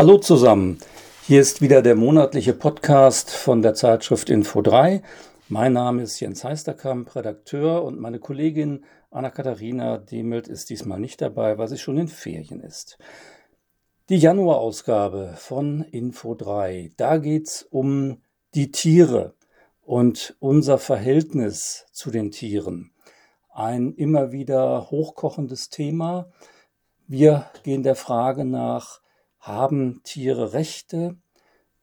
Hallo 0.00 0.16
zusammen. 0.16 0.78
Hier 1.26 1.42
ist 1.42 1.60
wieder 1.60 1.82
der 1.82 1.94
monatliche 1.94 2.54
Podcast 2.54 3.28
von 3.28 3.60
der 3.60 3.74
Zeitschrift 3.74 4.30
Info 4.30 4.62
3. 4.62 5.02
Mein 5.50 5.74
Name 5.74 6.00
ist 6.00 6.18
Jens 6.20 6.42
Heisterkamp, 6.42 7.14
Redakteur 7.14 7.84
und 7.84 8.00
meine 8.00 8.18
Kollegin 8.18 8.86
Anna-Katharina 9.10 9.98
Demelt 9.98 10.48
ist 10.48 10.70
diesmal 10.70 10.98
nicht 10.98 11.20
dabei, 11.20 11.58
weil 11.58 11.68
sie 11.68 11.76
schon 11.76 11.98
in 11.98 12.08
Ferien 12.08 12.62
ist. 12.62 12.96
Die 14.08 14.16
Januarausgabe 14.16 15.34
von 15.36 15.82
Info 15.82 16.34
3. 16.34 16.92
Da 16.96 17.18
geht's 17.18 17.62
um 17.62 18.22
die 18.54 18.70
Tiere 18.70 19.34
und 19.82 20.34
unser 20.40 20.78
Verhältnis 20.78 21.84
zu 21.92 22.10
den 22.10 22.30
Tieren. 22.30 22.92
Ein 23.52 23.92
immer 23.92 24.32
wieder 24.32 24.90
hochkochendes 24.90 25.68
Thema. 25.68 26.32
Wir 27.06 27.50
gehen 27.64 27.82
der 27.82 27.96
Frage 27.96 28.46
nach, 28.46 29.02
haben 29.40 30.02
Tiere 30.04 30.52
Rechte? 30.52 31.16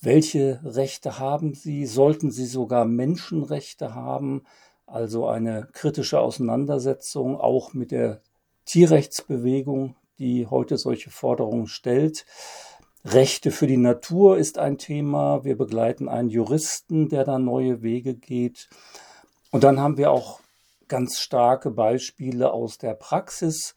Welche 0.00 0.60
Rechte 0.64 1.18
haben 1.18 1.54
sie? 1.54 1.84
Sollten 1.84 2.30
sie 2.30 2.46
sogar 2.46 2.84
Menschenrechte 2.84 3.94
haben? 3.94 4.44
Also 4.86 5.28
eine 5.28 5.68
kritische 5.72 6.20
Auseinandersetzung 6.20 7.38
auch 7.38 7.74
mit 7.74 7.90
der 7.90 8.22
Tierrechtsbewegung, 8.64 9.96
die 10.18 10.46
heute 10.46 10.78
solche 10.78 11.10
Forderungen 11.10 11.66
stellt. 11.66 12.24
Rechte 13.04 13.50
für 13.50 13.66
die 13.66 13.76
Natur 13.76 14.36
ist 14.36 14.58
ein 14.58 14.78
Thema. 14.78 15.44
Wir 15.44 15.56
begleiten 15.56 16.08
einen 16.08 16.28
Juristen, 16.28 17.08
der 17.08 17.24
da 17.24 17.38
neue 17.38 17.82
Wege 17.82 18.14
geht. 18.14 18.68
Und 19.50 19.64
dann 19.64 19.80
haben 19.80 19.96
wir 19.96 20.10
auch 20.10 20.40
ganz 20.88 21.18
starke 21.18 21.70
Beispiele 21.70 22.52
aus 22.52 22.78
der 22.78 22.94
Praxis. 22.94 23.74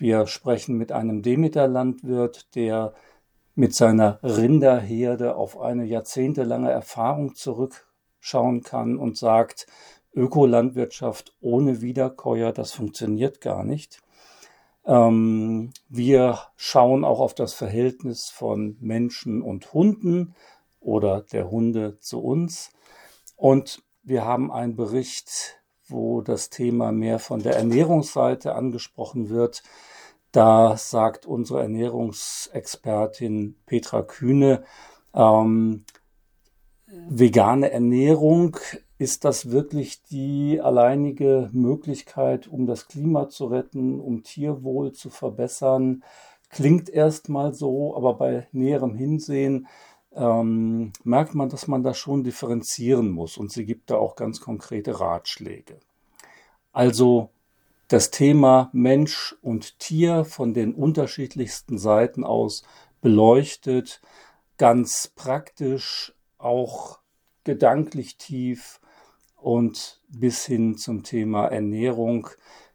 Wir 0.00 0.26
sprechen 0.26 0.78
mit 0.78 0.92
einem 0.92 1.20
Demeter-Landwirt, 1.20 2.54
der 2.54 2.94
mit 3.54 3.74
seiner 3.74 4.18
Rinderherde 4.22 5.34
auf 5.36 5.60
eine 5.60 5.84
jahrzehntelange 5.84 6.70
Erfahrung 6.70 7.34
zurückschauen 7.34 8.62
kann 8.62 8.96
und 8.96 9.18
sagt, 9.18 9.66
Ökolandwirtschaft 10.14 11.34
ohne 11.42 11.82
Wiederkäuer, 11.82 12.52
das 12.52 12.72
funktioniert 12.72 13.42
gar 13.42 13.62
nicht. 13.62 14.00
Ähm, 14.86 15.74
wir 15.90 16.38
schauen 16.56 17.04
auch 17.04 17.20
auf 17.20 17.34
das 17.34 17.52
Verhältnis 17.52 18.30
von 18.30 18.78
Menschen 18.80 19.42
und 19.42 19.74
Hunden 19.74 20.34
oder 20.80 21.20
der 21.20 21.50
Hunde 21.50 21.98
zu 21.98 22.22
uns. 22.22 22.70
Und 23.36 23.82
wir 24.02 24.24
haben 24.24 24.50
einen 24.50 24.76
Bericht, 24.76 25.60
wo 25.86 26.22
das 26.22 26.48
Thema 26.48 26.90
mehr 26.90 27.18
von 27.18 27.42
der 27.42 27.56
Ernährungsseite 27.56 28.54
angesprochen 28.54 29.28
wird. 29.28 29.62
Da 30.32 30.76
sagt 30.76 31.26
unsere 31.26 31.62
Ernährungsexpertin 31.62 33.56
Petra 33.66 34.02
Kühne, 34.02 34.64
ähm, 35.14 35.84
vegane 37.08 37.70
Ernährung, 37.70 38.56
ist 38.98 39.24
das 39.24 39.50
wirklich 39.50 40.02
die 40.02 40.60
alleinige 40.60 41.48
Möglichkeit, 41.52 42.46
um 42.48 42.66
das 42.66 42.86
Klima 42.86 43.28
zu 43.28 43.46
retten, 43.46 43.98
um 43.98 44.22
Tierwohl 44.22 44.92
zu 44.92 45.08
verbessern? 45.08 46.04
Klingt 46.50 46.90
erstmal 46.90 47.54
so, 47.54 47.96
aber 47.96 48.14
bei 48.14 48.46
näherem 48.52 48.94
Hinsehen 48.94 49.68
ähm, 50.12 50.92
merkt 51.02 51.34
man, 51.34 51.48
dass 51.48 51.66
man 51.66 51.82
da 51.82 51.94
schon 51.94 52.24
differenzieren 52.24 53.10
muss 53.10 53.38
und 53.38 53.50
sie 53.50 53.64
gibt 53.64 53.90
da 53.90 53.96
auch 53.96 54.16
ganz 54.16 54.40
konkrete 54.40 55.00
Ratschläge. 55.00 55.78
Also 56.72 57.30
das 57.90 58.12
Thema 58.12 58.70
Mensch 58.72 59.34
und 59.42 59.80
Tier 59.80 60.24
von 60.24 60.54
den 60.54 60.74
unterschiedlichsten 60.74 61.76
Seiten 61.76 62.22
aus 62.22 62.62
beleuchtet, 63.00 64.00
ganz 64.58 65.12
praktisch, 65.16 66.14
auch 66.38 67.00
gedanklich 67.42 68.16
tief 68.16 68.80
und 69.34 70.00
bis 70.08 70.46
hin 70.46 70.76
zum 70.76 71.02
Thema 71.02 71.48
Ernährung. 71.48 72.28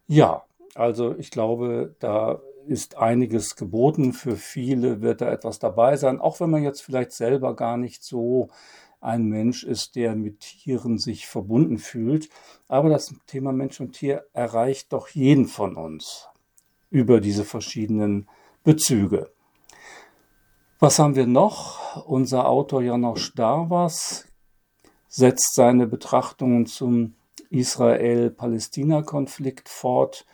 Ja, 0.06 0.44
also 0.74 1.16
ich 1.16 1.30
glaube, 1.30 1.96
da 1.98 2.42
ist 2.66 2.98
einiges 2.98 3.56
geboten. 3.56 4.12
Für 4.12 4.36
viele 4.36 5.00
wird 5.00 5.22
da 5.22 5.32
etwas 5.32 5.58
dabei 5.58 5.96
sein, 5.96 6.20
auch 6.20 6.40
wenn 6.40 6.50
man 6.50 6.62
jetzt 6.62 6.82
vielleicht 6.82 7.12
selber 7.12 7.56
gar 7.56 7.78
nicht 7.78 8.04
so 8.04 8.50
ein 9.00 9.26
Mensch 9.26 9.64
ist, 9.64 9.96
der 9.96 10.16
mit 10.16 10.40
Tieren 10.40 10.98
sich 10.98 11.26
verbunden 11.26 11.78
fühlt. 11.78 12.30
Aber 12.68 12.88
das 12.88 13.14
Thema 13.26 13.52
Mensch 13.52 13.80
und 13.80 13.92
Tier 13.92 14.24
erreicht 14.32 14.92
doch 14.92 15.08
jeden 15.08 15.46
von 15.46 15.76
uns 15.76 16.28
über 16.90 17.20
diese 17.20 17.44
verschiedenen 17.44 18.28
Bezüge. 18.64 19.30
Was 20.78 20.98
haben 20.98 21.14
wir 21.14 21.26
noch? 21.26 22.06
Unser 22.06 22.48
Autor 22.48 22.82
Janosch 22.82 23.34
Darvas 23.34 24.26
setzt 25.08 25.54
seine 25.54 25.86
Betrachtungen 25.86 26.66
zum 26.66 27.14
Israel-Palästina-Konflikt 27.50 29.68
fort 29.68 30.24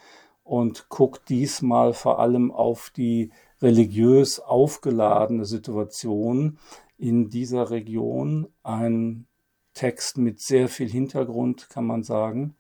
und 0.53 0.91
guckt 0.91 1.31
diesmal 1.31 1.95
vor 1.95 2.19
allem 2.19 2.53
auf 2.53 2.91
die 2.95 3.33
religiös 3.63 4.39
aufgeladene 4.39 5.47
Situation 5.47 6.59
in 6.99 7.31
dieser 7.31 7.71
Region. 7.71 8.49
Ein 8.63 9.27
Text 9.73 10.19
mit 10.19 10.41
sehr 10.41 10.69
viel 10.69 10.91
Hintergrund, 10.91 11.71
kann 11.71 11.87
man 11.87 12.03
sagen. 12.03 12.55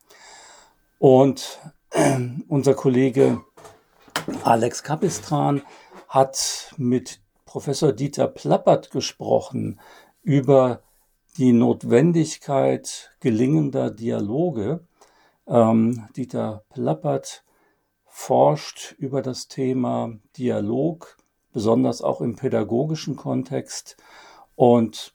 Und 0.98 1.60
unser 2.48 2.72
Kollege 2.72 3.42
Alex 4.42 4.82
Kapistran 4.82 5.60
hat 6.08 6.74
mit 6.78 7.20
Professor 7.44 7.92
Dieter 7.92 8.26
Plappert 8.26 8.90
gesprochen 8.90 9.78
über 10.22 10.80
die 11.36 11.52
Notwendigkeit 11.52 13.14
gelingender 13.20 13.90
Dialoge. 13.90 14.80
Ähm, 15.46 16.08
Dieter 16.16 16.64
Plappert 16.70 17.44
forscht 18.14 18.94
über 18.98 19.22
das 19.22 19.48
Thema 19.48 20.12
Dialog, 20.36 21.16
besonders 21.52 22.02
auch 22.02 22.20
im 22.20 22.36
pädagogischen 22.36 23.16
Kontext 23.16 23.96
und 24.54 25.14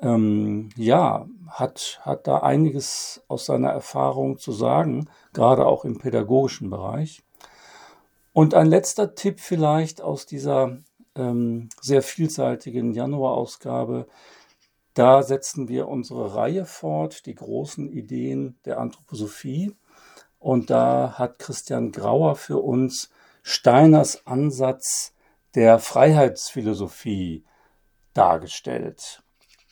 ähm, 0.00 0.68
ja, 0.76 1.26
hat, 1.48 2.00
hat 2.02 2.26
da 2.26 2.38
einiges 2.38 3.24
aus 3.28 3.46
seiner 3.46 3.70
Erfahrung 3.70 4.38
zu 4.38 4.52
sagen, 4.52 5.08
gerade 5.32 5.64
auch 5.64 5.86
im 5.86 5.98
pädagogischen 5.98 6.68
Bereich. 6.68 7.22
Und 8.34 8.54
ein 8.54 8.66
letzter 8.66 9.14
Tipp 9.14 9.40
vielleicht 9.40 10.02
aus 10.02 10.26
dieser 10.26 10.76
ähm, 11.14 11.70
sehr 11.80 12.02
vielseitigen 12.02 12.92
Januarausgabe. 12.92 14.06
Da 14.92 15.22
setzen 15.22 15.68
wir 15.68 15.88
unsere 15.88 16.34
Reihe 16.34 16.66
fort, 16.66 17.24
die 17.24 17.34
großen 17.34 17.88
Ideen 17.90 18.58
der 18.66 18.78
Anthroposophie. 18.80 19.74
Und 20.44 20.68
da 20.68 21.14
hat 21.16 21.38
Christian 21.38 21.90
Grauer 21.90 22.36
für 22.36 22.58
uns 22.58 23.08
Steiners 23.42 24.26
Ansatz 24.26 25.14
der 25.54 25.78
Freiheitsphilosophie 25.78 27.46
dargestellt. 28.12 29.22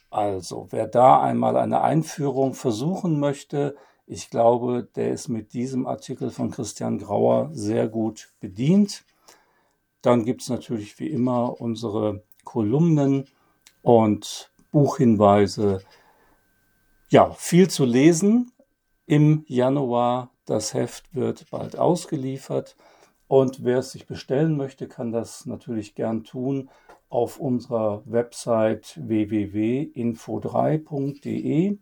Also, 0.08 0.68
wer 0.70 0.86
da 0.86 1.20
einmal 1.20 1.58
eine 1.58 1.82
Einführung 1.82 2.54
versuchen 2.54 3.20
möchte, 3.20 3.76
ich 4.06 4.30
glaube, 4.30 4.88
der 4.96 5.12
ist 5.12 5.28
mit 5.28 5.52
diesem 5.52 5.86
Artikel 5.86 6.30
von 6.30 6.50
Christian 6.50 6.96
Grauer 6.96 7.50
sehr 7.52 7.86
gut 7.86 8.32
bedient. 8.40 9.04
Dann 10.00 10.24
gibt 10.24 10.40
es 10.40 10.48
natürlich 10.48 10.98
wie 10.98 11.08
immer 11.08 11.60
unsere 11.60 12.22
Kolumnen 12.44 13.26
und 13.82 14.50
Buchhinweise. 14.70 15.82
Ja, 17.10 17.30
viel 17.32 17.68
zu 17.68 17.84
lesen 17.84 18.52
im 19.04 19.44
Januar. 19.48 20.31
Das 20.44 20.74
Heft 20.74 21.14
wird 21.14 21.48
bald 21.50 21.78
ausgeliefert. 21.78 22.76
Und 23.28 23.64
wer 23.64 23.78
es 23.78 23.92
sich 23.92 24.06
bestellen 24.06 24.56
möchte, 24.56 24.88
kann 24.88 25.12
das 25.12 25.46
natürlich 25.46 25.94
gern 25.94 26.24
tun 26.24 26.68
auf 27.08 27.38
unserer 27.38 28.02
Website 28.04 28.98
www.info3.de. 29.00 31.78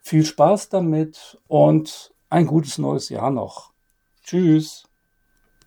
Viel 0.00 0.24
Spaß 0.24 0.68
damit 0.68 1.40
und 1.48 2.14
ein 2.30 2.46
gutes 2.46 2.78
neues 2.78 3.08
Jahr 3.08 3.30
noch. 3.30 3.72
Tschüss. 4.22 4.84